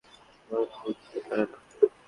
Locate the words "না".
1.45-1.57